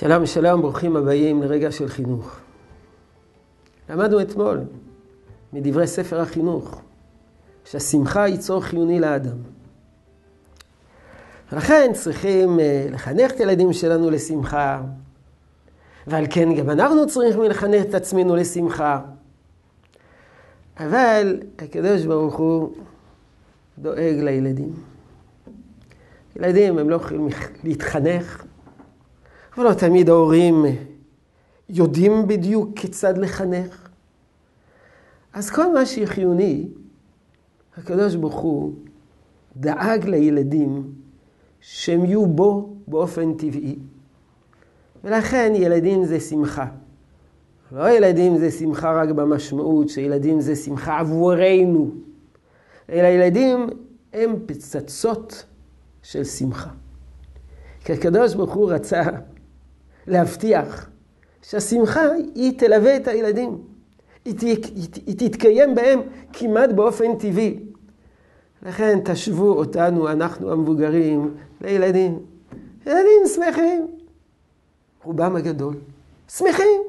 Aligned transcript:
שלום 0.00 0.26
שלום, 0.26 0.62
ברוכים 0.62 0.96
הבאים 0.96 1.42
לרגע 1.42 1.72
של 1.72 1.88
חינוך. 1.88 2.36
למדנו 3.90 4.20
אתמול 4.20 4.60
מדברי 5.52 5.86
ספר 5.86 6.20
החינוך 6.20 6.80
שהשמחה 7.64 8.22
היא 8.22 8.38
צורך 8.38 8.64
חיוני 8.64 9.00
לאדם. 9.00 9.36
ולכן 11.52 11.90
צריכים 11.94 12.60
אה, 12.60 12.86
לחנך 12.90 13.32
את 13.32 13.40
הילדים 13.40 13.72
שלנו 13.72 14.10
לשמחה, 14.10 14.82
ועל 16.06 16.24
כן 16.30 16.54
גם 16.54 16.70
אנחנו 16.70 17.06
צריכים 17.06 17.42
לחנך 17.42 17.82
את 17.88 17.94
עצמנו 17.94 18.36
לשמחה. 18.36 19.00
אבל 20.80 21.40
הקדוש 21.58 22.04
ברוך 22.04 22.36
הוא 22.36 22.72
דואג 23.78 24.16
לילדים. 24.22 24.72
ילדים 26.36 26.78
הם 26.78 26.90
לא 26.90 26.96
יכולים 26.96 27.28
להתחנך, 27.64 28.44
ולא 29.58 29.72
תמיד 29.72 30.08
ההורים 30.08 30.64
יודעים 31.68 32.28
בדיוק 32.28 32.70
כיצד 32.76 33.18
לחנך. 33.18 33.88
אז 35.32 35.50
כל 35.50 35.72
מה 35.72 35.86
שחיוני, 35.86 36.68
הקדוש 37.76 38.14
ברוך 38.14 38.34
הוא 38.34 38.72
דאג 39.56 40.04
לילדים 40.04 40.92
שהם 41.60 42.04
יהיו 42.04 42.26
בו 42.26 42.76
באופן 42.88 43.34
טבעי. 43.34 43.78
ולכן 45.04 45.52
ילדים 45.54 46.04
זה 46.04 46.20
שמחה. 46.20 46.66
לא 47.72 47.90
ילדים 47.90 48.38
זה 48.38 48.50
שמחה 48.50 48.92
רק 49.02 49.08
במשמעות 49.08 49.88
שילדים 49.88 50.40
זה 50.40 50.56
שמחה 50.56 50.98
עבורנו, 50.98 51.90
אלא 52.90 53.06
ילדים 53.06 53.66
הם 54.12 54.34
פצצות 54.46 55.44
של 56.02 56.24
שמחה. 56.24 56.70
כי 57.84 57.92
הקדוש 57.92 58.34
ברוך 58.34 58.54
הוא 58.54 58.70
רצה 58.70 59.02
להבטיח 60.08 60.90
שהשמחה 61.42 62.02
היא 62.34 62.58
תלווה 62.58 62.96
את 62.96 63.08
הילדים. 63.08 63.58
היא, 64.24 64.34
ת, 64.34 64.40
היא, 64.40 64.88
היא 65.06 65.18
תתקיים 65.18 65.74
בהם 65.74 66.00
כמעט 66.32 66.70
באופן 66.70 67.18
טבעי. 67.18 67.58
לכן 68.62 69.00
תשוו 69.04 69.52
אותנו, 69.52 70.08
אנחנו 70.08 70.52
המבוגרים, 70.52 71.34
לילדים. 71.60 72.18
ילדים 72.86 73.26
שמחים. 73.34 73.86
רובם 75.04 75.36
הגדול. 75.36 75.74
שמחים. 76.28 76.82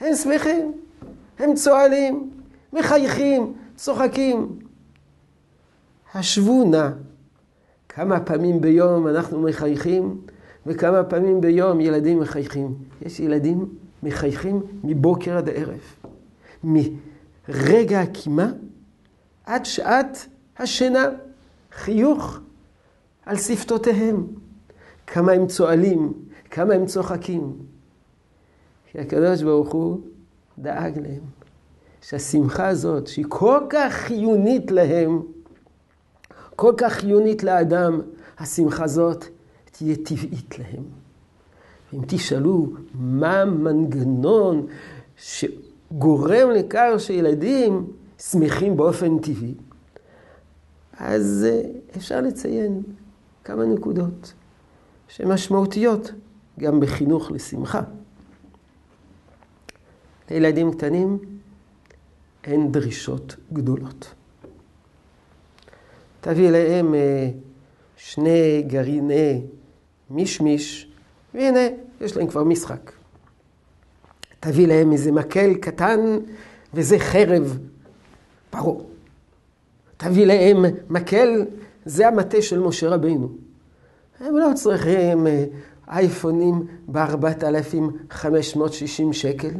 הם 0.00 0.14
שמחים. 0.14 0.72
הם 1.38 1.54
צוהלים, 1.54 2.30
מחייכים, 2.72 3.52
צוחקים. 3.76 4.58
השוו 6.14 6.64
נא 6.70 6.88
כמה 7.88 8.20
פעמים 8.20 8.60
ביום 8.60 9.08
אנחנו 9.08 9.42
מחייכים 9.42 10.20
וכמה 10.66 11.04
פעמים 11.04 11.40
ביום 11.40 11.80
ילדים 11.80 12.20
מחייכים. 12.20 12.74
יש 13.02 13.20
ילדים 13.20 13.68
מחייכים 14.02 14.62
מבוקר 14.84 15.36
עד 15.36 15.48
הערב. 15.48 15.80
מרגע 16.64 18.00
הקימה 18.00 18.52
עד 19.44 19.64
שעת 19.64 20.26
השינה. 20.58 21.08
חיוך 21.72 22.40
על 23.26 23.36
שפתותיהם. 23.36 24.26
כמה 25.06 25.32
הם 25.32 25.46
צועלים, 25.46 26.12
כמה 26.50 26.74
הם 26.74 26.86
צוחקים. 26.86 27.56
כי 28.92 28.98
הקדוש 28.98 29.42
ברוך 29.42 29.72
הוא 29.72 30.00
דאג 30.58 30.98
להם. 30.98 31.20
שהשמחה 32.02 32.68
הזאת, 32.68 33.06
שהיא 33.06 33.24
כל 33.28 33.60
כך 33.70 33.92
חיונית 33.92 34.70
להם, 34.70 35.22
כל 36.56 36.74
כך 36.76 36.92
חיונית 36.92 37.42
לאדם, 37.42 38.00
השמחה 38.38 38.84
הזאת 38.84 39.24
תהיה 39.78 39.96
טבעית 40.04 40.58
להם. 40.58 40.84
אם 41.94 42.00
תשאלו 42.06 42.72
מה 42.94 43.40
המנגנון 43.40 44.66
שגורם 45.16 46.50
לכך 46.50 46.88
שילדים 46.98 47.86
שמחים 48.18 48.76
באופן 48.76 49.18
טבעי, 49.18 49.54
אז 50.96 51.46
אה, 51.50 51.62
אפשר 51.96 52.20
לציין 52.20 52.82
כמה 53.44 53.64
נקודות 53.64 54.32
שהן 55.08 55.28
משמעותיות 55.28 56.12
גם 56.58 56.80
בחינוך 56.80 57.30
לשמחה. 57.30 57.82
לילדים 60.30 60.72
קטנים 60.72 61.18
אין 62.44 62.72
דרישות 62.72 63.36
גדולות. 63.52 64.14
תביא 66.20 66.50
להם 66.50 66.94
אה, 66.94 67.30
שני 67.96 68.62
גרעיני 68.66 69.42
מישמיש, 70.14 70.88
והנה, 71.34 71.60
יש 72.00 72.16
להם 72.16 72.26
כבר 72.26 72.44
משחק. 72.44 72.92
תביא 74.40 74.66
להם 74.66 74.92
איזה 74.92 75.12
מקל 75.12 75.54
קטן 75.54 76.00
וזה 76.74 76.98
חרב 76.98 77.58
פרעה. 78.50 78.84
תביא 79.96 80.26
להם 80.26 80.64
מקל, 80.90 81.44
זה 81.84 82.08
המטה 82.08 82.42
של 82.42 82.58
משה 82.58 82.88
רבינו. 82.88 83.28
הם 84.20 84.36
לא 84.36 84.50
צריכים 84.54 85.26
אה, 85.26 85.44
אייפונים 85.88 86.66
ב-4,560 86.86 89.12
שקל. 89.12 89.50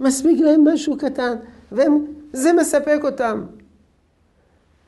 מספיק 0.00 0.40
להם 0.40 0.64
משהו 0.74 0.98
קטן, 0.98 1.34
וזה 1.72 2.52
מספק 2.60 3.00
אותם. 3.04 3.44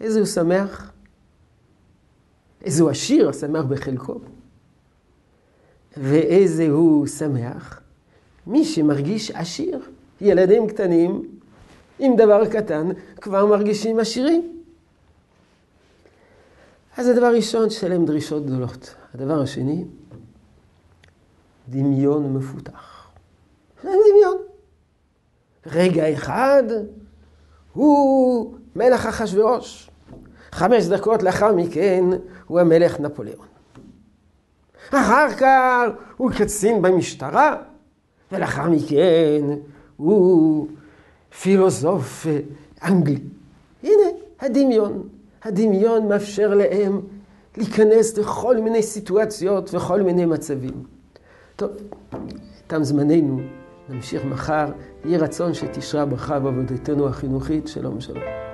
איזה 0.01 0.19
הוא 0.19 0.27
שמח? 0.27 0.93
איזה 2.65 2.83
הוא 2.83 2.91
עשיר, 2.91 3.29
השמח 3.29 3.65
בחלקו. 3.65 4.19
ואיזה 5.97 6.69
הוא 6.69 7.07
שמח? 7.07 7.81
מי 8.47 8.65
שמרגיש 8.65 9.31
עשיר. 9.31 9.81
ילדים 10.21 10.67
קטנים, 10.67 11.23
עם 11.99 12.17
דבר 12.17 12.47
קטן, 12.47 12.89
כבר 13.21 13.47
מרגישים 13.47 13.99
עשירים. 13.99 14.63
אז 16.97 17.09
הדבר 17.09 17.35
ראשון, 17.35 17.71
שלם 17.71 18.05
דרישות 18.05 18.47
גדולות. 18.47 18.95
הדבר 19.15 19.41
השני, 19.43 19.85
דמיון 21.69 22.33
מפותח. 22.33 23.09
דמיון. 23.83 24.37
רגע 25.67 26.13
אחד 26.13 26.63
הוא 27.73 28.55
מלך 28.77 29.07
אחשורוש. 29.07 29.91
חמש 30.53 30.85
דקות 30.85 31.23
לאחר 31.23 31.53
מכן 31.55 32.05
הוא 32.47 32.61
המלך 32.61 33.01
נפוליאון. 33.01 33.47
אחר 34.89 35.31
כך 35.31 35.83
הוא 36.17 36.31
קצין 36.31 36.83
במשטרה, 36.83 37.57
ולאחר 38.33 38.71
מכן 38.71 39.45
הוא 39.97 40.69
פילוסוף 41.41 42.27
אנגלי. 42.85 43.19
הנה 43.83 44.05
הדמיון. 44.41 45.03
הדמיון 45.45 46.09
מאפשר 46.09 46.55
להם 46.55 47.01
להיכנס 47.57 48.19
לכל 48.19 48.57
מיני 48.57 48.83
סיטואציות 48.83 49.75
וכל 49.75 50.03
מיני 50.03 50.27
מצבים. 50.27 50.83
טוב, 51.57 51.71
תם 52.67 52.85
זמננו, 52.85 53.41
נמשיך 53.89 54.25
מחר. 54.25 54.67
יהי 55.05 55.19
רצון 55.19 55.55
שתשרה 55.55 56.05
ברכה 56.05 56.39
בעבודתנו 56.39 57.09
החינוכית. 57.09 57.69
שלום 57.69 58.01
שלום. 58.01 58.46